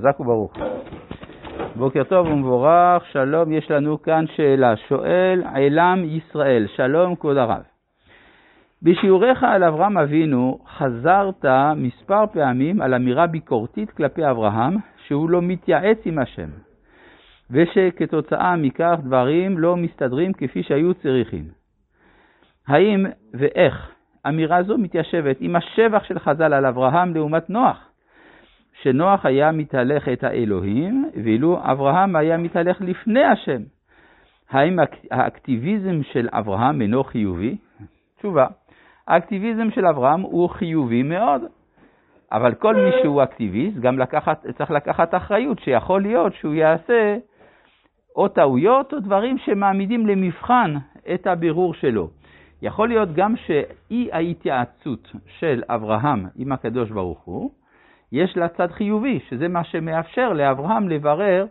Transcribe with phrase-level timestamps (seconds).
[0.00, 0.52] חזק וברוך.
[1.76, 4.76] בוקר טוב ומבורך, שלום, יש לנו כאן שאלה.
[4.76, 7.62] שואל עילם ישראל, שלום כבוד הרב.
[8.82, 11.44] בשיעוריך על אברהם אבינו חזרת
[11.76, 14.76] מספר פעמים על אמירה ביקורתית כלפי אברהם,
[15.06, 16.48] שהוא לא מתייעץ עם השם,
[17.50, 21.44] ושכתוצאה מכך דברים לא מסתדרים כפי שהיו צריכים.
[22.68, 23.90] האם ואיך
[24.28, 27.89] אמירה זו מתיישבת עם השבח של חז"ל על אברהם לעומת נוח?
[28.82, 33.62] שנוח היה מתהלך את האלוהים, ואילו אברהם היה מתהלך לפני השם.
[34.50, 34.78] האם
[35.10, 37.56] האקטיביזם של אברהם אינו חיובי?
[38.18, 38.46] תשובה,
[39.08, 41.42] האקטיביזם של אברהם הוא חיובי מאוד,
[42.32, 47.16] אבל כל מי שהוא אקטיביסט גם לקחת, צריך לקחת אחריות, שיכול להיות שהוא יעשה
[48.16, 50.74] או טעויות או דברים שמעמידים למבחן
[51.14, 52.08] את הבירור שלו.
[52.62, 57.50] יכול להיות גם שאי ההתייעצות של אברהם עם הקדוש ברוך הוא,
[58.12, 61.46] יש לה צד חיובי, שזה מה שמאפשר לאברהם לברר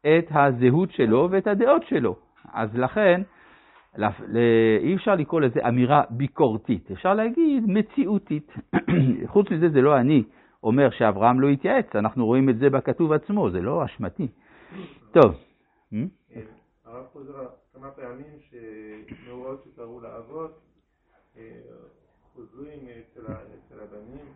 [0.00, 2.16] את הזהות שלו ואת הדעות שלו.
[2.52, 3.22] אז לכן,
[4.82, 8.52] אי אפשר לקרוא לזה אמירה ביקורתית, אפשר להגיד מציאותית.
[9.32, 10.22] חוץ מזה, זה לא אני
[10.62, 14.28] אומר שאברהם לא התייעץ, אנחנו רואים את זה בכתוב עצמו, זה לא אשמתי.
[15.12, 15.34] טוב.
[16.84, 20.60] הרב חוזר כמה פעמים שמאורעות שקראו לאבות
[21.36, 21.42] אה,
[22.34, 24.26] חוזרים אצל הבנים.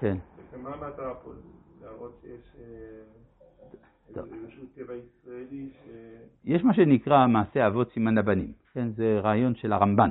[0.00, 0.16] כן.
[0.52, 1.30] ומה המטרה פה?
[1.82, 3.18] להראות שיש אה.
[6.44, 8.52] יש מה שנקרא מעשה אבות סימן לבנים.
[8.72, 10.10] כן, זה רעיון של הרמב"ן,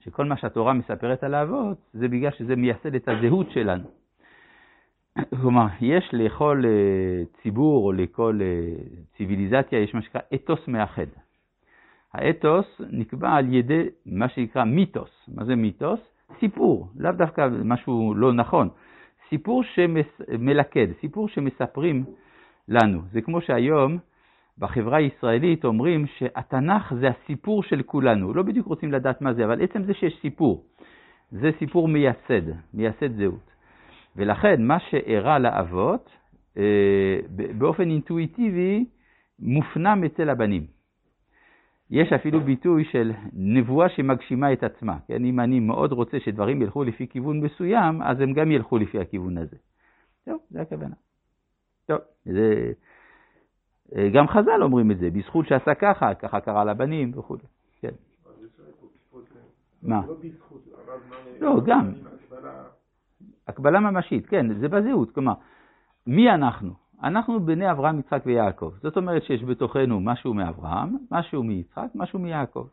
[0.00, 3.88] שכל מה שהתורה מספרת על האבות, זה בגלל שזה מייסד את הזהות שלנו.
[5.40, 8.72] כלומר, יש לכל אה, ציבור או לכל אה,
[9.16, 11.06] ציוויליזציה, יש מה שנקרא אתוס מאחד.
[12.12, 15.10] האתוס נקבע על ידי מה שנקרא מיתוס.
[15.28, 16.00] מה זה מיתוס?
[16.40, 18.68] סיפור, לאו דווקא משהו לא נכון.
[19.28, 22.04] סיפור שמלכד, סיפור שמספרים
[22.68, 23.00] לנו.
[23.12, 23.98] זה כמו שהיום
[24.58, 28.34] בחברה הישראלית אומרים שהתנ"ך זה הסיפור של כולנו.
[28.34, 30.64] לא בדיוק רוצים לדעת מה זה, אבל עצם זה שיש סיפור,
[31.30, 32.42] זה סיפור מייסד,
[32.74, 33.50] מייסד זהות.
[34.16, 36.10] ולכן מה שאירע לאבות,
[36.58, 37.18] אה,
[37.58, 38.84] באופן אינטואיטיבי,
[39.38, 40.75] מופנם אצל הבנים.
[41.90, 44.98] יש אפילו ביטוי של נבואה שמגשימה את עצמה.
[45.06, 45.24] כן?
[45.24, 49.38] אם אני מאוד רוצה שדברים ילכו לפי כיוון מסוים, אז הם גם ילכו לפי הכיוון
[49.38, 49.56] הזה.
[50.24, 50.94] טוב, זה הכוונה.
[51.86, 52.72] טוב, זה...
[54.12, 57.36] גם חז"ל אומרים את זה, בזכות שעשה ככה, ככה קרה לבנים וכו'.
[57.80, 57.92] כן.
[59.82, 60.02] מה?
[61.40, 61.92] לא, גם.
[63.48, 65.10] הקבלה ממשית, כן, זה בזהות.
[65.10, 65.34] כלומר,
[66.06, 66.74] מי אנחנו?
[67.02, 68.72] אנחנו בני אברהם, יצחק ויעקב.
[68.82, 72.66] זאת אומרת שיש בתוכנו משהו מאברהם, משהו מיצחק, משהו מיעקב.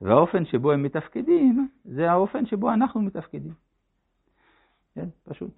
[0.00, 3.52] והאופן שבו הם מתפקדים, זה האופן שבו אנחנו מתפקדים.
[4.94, 5.50] כן, פשוט.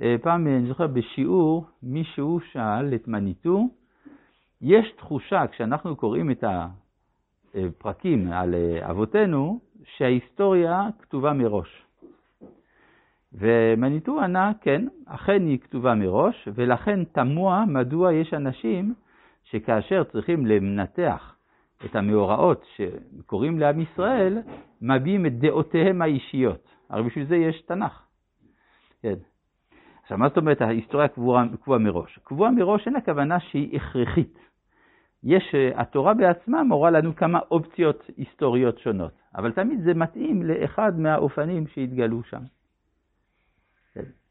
[0.00, 3.68] אה, פעם, אני זוכר, בשיעור, מישהו שאל את מניטו,
[4.60, 6.44] יש תחושה, כשאנחנו קוראים את
[7.54, 9.60] הפרקים על אה, אבותינו,
[9.96, 11.85] שההיסטוריה כתובה מראש.
[13.32, 18.94] ומניטו ענה, כן, אכן היא כתובה מראש, ולכן תמוה מדוע יש אנשים
[19.44, 21.36] שכאשר צריכים לנתח
[21.84, 24.38] את המאורעות שקורים לעם ישראל,
[24.82, 26.68] מביעים את דעותיהם האישיות.
[26.90, 28.02] הרי בשביל זה יש תנ"ך.
[29.02, 29.14] כן.
[30.02, 32.18] עכשיו, מה זאת אומרת ההיסטוריה קבועה, קבועה מראש?
[32.24, 34.38] קבועה מראש אין הכוונה שהיא הכרחית.
[35.24, 41.66] יש, התורה בעצמה מורה לנו כמה אופציות היסטוריות שונות, אבל תמיד זה מתאים לאחד מהאופנים
[41.66, 42.42] שהתגלו שם.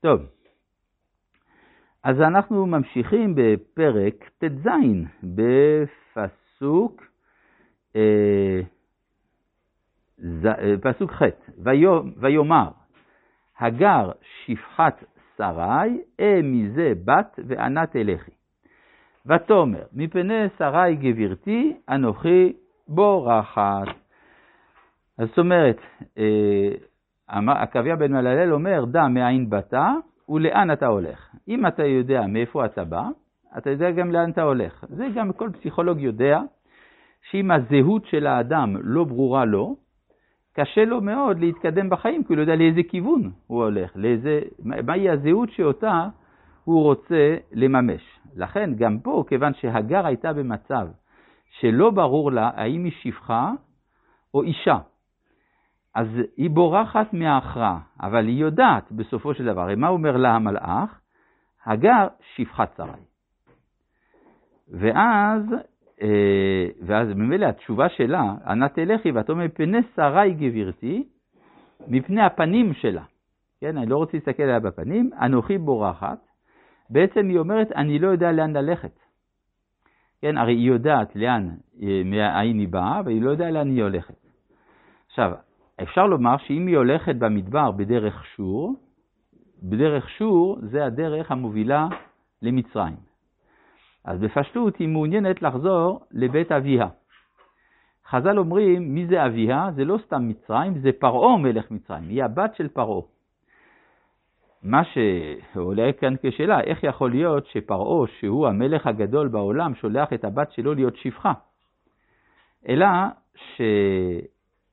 [0.05, 0.21] טוב,
[2.03, 4.67] אז אנחנו ממשיכים בפרק ט"ז,
[5.23, 7.03] בפסוק,
[7.95, 8.61] אה,
[10.45, 11.23] אה, פסוק ח',
[12.17, 12.69] ויאמר,
[13.59, 15.03] הגר שפחת
[15.37, 18.31] שרי, אה מזה בת ואנה תלכי.
[19.25, 22.53] ותאמר, מפני שרי גבירתי, אנוכי
[22.87, 23.87] בורחת.
[25.17, 25.77] אז זאת אומרת,
[26.17, 26.71] אה,
[27.29, 29.73] עקביה בן מללל אומר, דע מאין באת
[30.29, 31.29] ולאן אתה הולך.
[31.47, 33.07] אם אתה יודע מאיפה אתה בא,
[33.57, 34.85] אתה יודע גם לאן אתה הולך.
[34.89, 36.41] זה גם כל פסיכולוג יודע,
[37.31, 39.75] שאם הזהות של האדם לא ברורה לו,
[40.53, 45.09] קשה לו מאוד להתקדם בחיים, כי הוא לא יודע לאיזה כיוון הוא הולך, לאיזה, מהי
[45.09, 46.07] הזהות שאותה
[46.63, 48.01] הוא רוצה לממש.
[48.35, 50.87] לכן גם פה, כיוון שהגר הייתה במצב
[51.59, 53.51] שלא ברור לה האם היא שפחה
[54.33, 54.77] או אישה,
[55.95, 56.07] אז
[56.37, 60.99] היא בורחת מההכרעה, אבל היא יודעת בסופו של דבר, מה אומר לה המלאך?
[61.65, 62.89] הגר שפחת שרי.
[64.69, 65.41] ואז,
[66.01, 71.07] אה, ואז ממילא התשובה שלה, אנא תלכי ותאמר מפני שרי גבירתי,
[71.87, 73.03] מפני הפנים שלה.
[73.61, 76.19] כן, אני לא רוצה להסתכל עליה בפנים, אנוכי בורחת,
[76.89, 78.99] בעצם היא אומרת, אני לא יודע לאן ללכת.
[80.21, 81.49] כן, הרי היא יודעת לאן,
[81.81, 84.15] אה, מאין היא באה, והיא לא יודעת לאן היא הולכת.
[85.07, 85.31] עכשיו,
[85.83, 88.75] אפשר לומר שאם היא הולכת במדבר בדרך שור,
[89.63, 91.87] בדרך שור זה הדרך המובילה
[92.41, 92.95] למצרים.
[94.05, 96.87] אז בפשטות היא מעוניינת לחזור לבית אביה.
[98.09, 99.69] חז"ל אומרים, מי זה אביה?
[99.75, 103.01] זה לא סתם מצרים, זה פרעה מלך מצרים, היא הבת של פרעה.
[104.63, 110.51] מה שעולה כאן כשאלה, איך יכול להיות שפרעה, שהוא המלך הגדול בעולם, שולח את הבת
[110.51, 111.33] שלו להיות שפחה?
[112.67, 112.87] אלא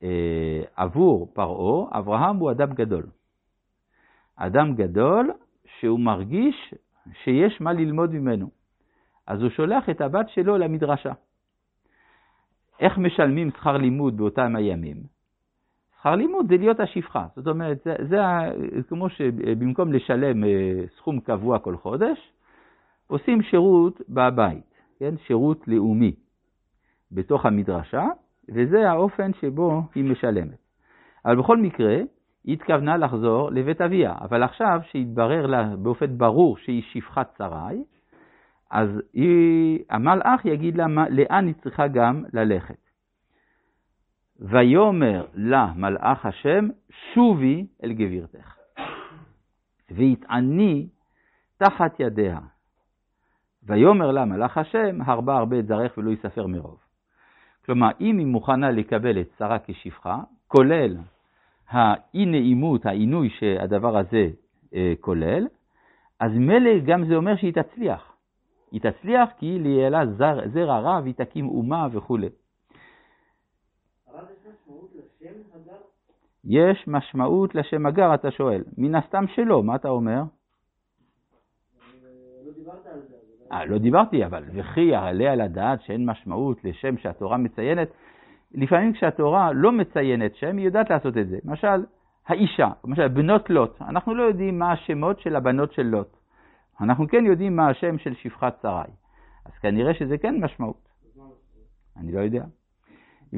[0.03, 3.03] שעבור פרעה, אברהם הוא אדם גדול.
[4.35, 5.31] אדם גדול
[5.79, 6.73] שהוא מרגיש
[7.23, 8.49] שיש מה ללמוד ממנו.
[9.27, 11.13] אז הוא שולח את הבת שלו למדרשה.
[12.79, 14.97] איך משלמים שכר לימוד באותם הימים?
[15.99, 17.25] שכר לימוד זה להיות השפחה.
[17.35, 18.17] זאת אומרת, זה, זה
[18.89, 22.33] כמו שבמקום לשלם אה, סכום קבוע כל חודש,
[23.07, 25.17] עושים שירות בבית, כן?
[25.27, 26.15] שירות לאומי
[27.11, 28.07] בתוך המדרשה,
[28.49, 30.57] וזה האופן שבו היא משלמת.
[31.25, 31.97] אבל בכל מקרה,
[32.43, 37.83] היא התכוונה לחזור לבית אביה, אבל עכשיו שהתברר לה באופן ברור שהיא שפחת שרי,
[38.71, 42.89] אז היא, המלאך יגיד לה לאן היא צריכה גם ללכת.
[44.39, 48.57] ויאמר לה מלאך השם, שובי אל גבירתך,
[49.91, 50.87] ויתעני
[51.57, 52.39] תחת ידיה.
[53.63, 56.82] ויאמר לה מלאך השם, הרבה הרבה את זרעך ולא יספר מרוב.
[57.65, 60.17] כלומר, אם היא מוכנה לקבל את שרה כשפחה,
[60.47, 60.97] כולל
[61.69, 64.29] האי נעימות, העינוי שהדבר הזה
[64.73, 65.47] אה, כולל,
[66.19, 68.13] אז מילא גם זה אומר שהיא תצליח.
[68.71, 72.29] היא תצליח כי היא ליאלה זר, זרע רב, היא תקים אומה וכולי.
[76.45, 78.63] יש משמעות לשם הגר, אתה שואל.
[78.77, 80.21] מן הסתם שלא, מה אתה אומר?
[80.21, 80.27] אה,
[83.67, 87.87] לא דיברתי, אבל וכי יעלה על הדעת שאין משמעות לשם שהתורה מציינת?
[88.53, 91.37] לפעמים כשהתורה לא מציינת שם, היא יודעת לעשות את זה.
[91.45, 91.85] למשל,
[92.27, 96.17] האישה, למשל בנות לוט, אנחנו לא יודעים מה השמות של הבנות של לוט.
[96.81, 98.91] אנחנו כן יודעים מה השם של שפחת שרי.
[99.45, 100.89] אז כנראה שזה כן משמעות.
[101.97, 102.43] אני לא יודע.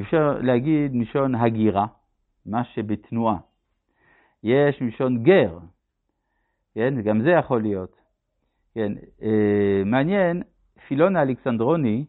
[0.01, 1.85] אפשר להגיד מלשון הגירה,
[2.45, 3.37] מה שבתנועה.
[4.43, 5.57] יש מלשון גר,
[6.75, 8.04] כן, גם זה יכול להיות.
[8.75, 8.91] כן,
[9.21, 10.43] אה, מעניין,
[10.87, 12.05] פילון האלכסנדרוני,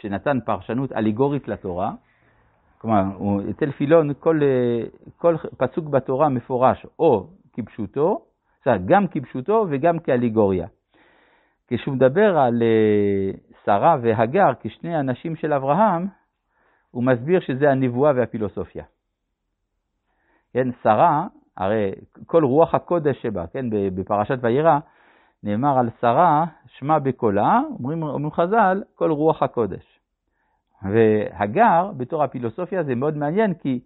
[0.00, 1.92] שנתן פרשנות אליגורית לתורה,
[2.78, 3.02] כלומר,
[3.50, 4.82] אצל פילון כל, אה,
[5.16, 8.24] כל פסוק בתורה מפורש או כפשוטו,
[8.86, 10.66] גם כפשוטו וגם כאליגוריה.
[11.68, 13.30] כשהוא מדבר על אה,
[13.64, 16.06] שרה והגר כשני אנשים של אברהם,
[16.90, 18.84] הוא מסביר שזה הנבואה והפילוסופיה.
[20.52, 21.92] כן, שרה, הרי
[22.26, 24.78] כל רוח הקודש שבה, כן, בפרשת וירא,
[25.42, 30.00] נאמר על שרה, שמע בקולה, אומרים, אומרים חז"ל, כל רוח הקודש.
[30.82, 33.80] והגר, בתור הפילוסופיה, זה מאוד מעניין, כי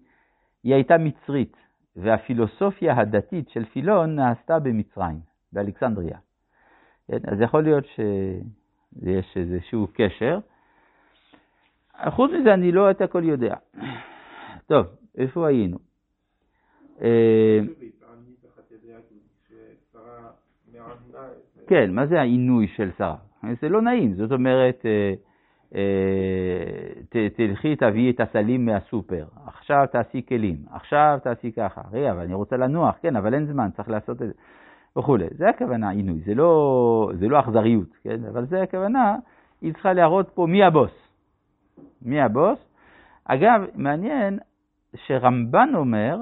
[0.62, 1.56] היא הייתה מצרית,
[1.96, 5.20] והפילוסופיה הדתית של פילון נעשתה במצרים,
[5.52, 6.18] באלכסנדריה.
[7.08, 10.38] אז יכול להיות שיש איזשהו קשר.
[12.08, 13.54] חוץ מזה, אני לא את הכל יודע.
[14.66, 14.86] טוב,
[15.18, 15.78] איפה היינו?
[21.66, 23.16] כן, מה זה העינוי של שרה?
[23.60, 25.14] זה לא נעים, זאת אומרת, אה,
[25.74, 32.34] אה, תלכי תביאי את הסלים מהסופר, עכשיו תעשי כלים, עכשיו תעשי ככה, רגע, אבל אני
[32.34, 34.32] רוצה לנוח, כן, אבל אין זמן, צריך לעשות את זה,
[34.98, 35.26] וכולי.
[35.30, 39.16] זה הכוונה עינוי, זה לא, זה לא אכזריות, כן, אבל זה הכוונה,
[39.62, 41.08] היא צריכה להראות פה מי הבוס.
[42.02, 42.58] מי הבוס?
[43.24, 44.38] אגב, מעניין
[44.96, 46.18] שרמב"ן אומר,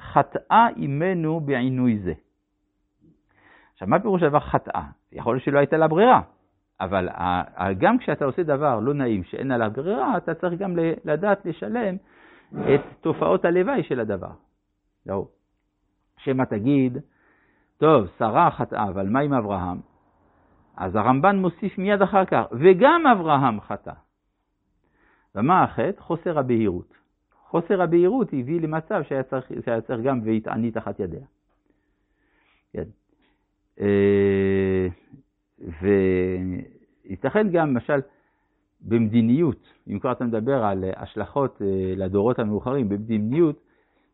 [0.00, 2.12] חטאה עמנו בעינוי זה.
[3.78, 4.82] עכשיו, מה פירוש הדבר חטאה?
[5.12, 6.20] יכול להיות שלא הייתה לה ברירה,
[6.80, 7.08] אבל
[7.78, 11.96] גם כשאתה עושה דבר לא נעים שאין עליו ברירה, אתה צריך גם לדעת לשלם
[12.54, 14.30] את תופעות הלוואי של הדבר.
[15.06, 15.26] לא.
[16.16, 16.98] שמא תגיד,
[17.76, 19.80] טוב, שרה חטאה, אבל מה עם אברהם?
[20.76, 23.92] אז הרמב"ן מוסיף מיד אחר כך, וגם אברהם חטא.
[25.34, 26.00] ומה החטא?
[26.00, 26.94] חוסר הבהירות.
[27.48, 31.26] חוסר הבהירות הביא למצב שהיה צריך, שהיה צריך גם ויתעני תחת ידיה.
[32.72, 32.84] כן.
[33.80, 34.88] אה,
[37.04, 38.00] וייתכן גם, למשל,
[38.80, 43.60] במדיניות, אם כבר אתה מדבר על השלכות אה, לדורות המאוחרים, במדיניות,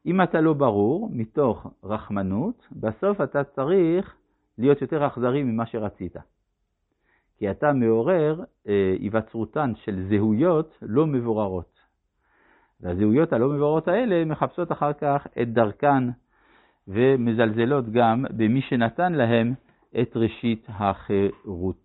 [0.07, 4.15] אם אתה לא ברור, מתוך רחמנות, בסוף אתה צריך
[4.59, 6.17] להיות יותר אכזרי ממה שרצית.
[7.39, 11.75] כי אתה מעורר אה, היווצרותן של זהויות לא מבוררות.
[12.81, 16.05] והזהויות הלא מבוררות האלה מחפשות אחר כך את דרכן
[16.89, 19.55] ומזלזלות גם במי שנתן להם
[20.01, 21.84] את ראשית החירות.